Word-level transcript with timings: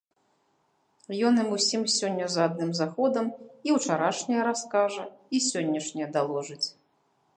Ён 1.29 1.33
ім 1.43 1.49
усім 1.57 1.83
сёння 1.95 2.25
за 2.35 2.41
адным 2.49 2.71
заходам 2.79 3.27
і 3.69 3.75
ўчарашняе 3.77 4.41
раскажа, 4.49 5.03
і 5.37 5.43
сённяшняе 5.53 6.07
даложыць. 6.17 6.63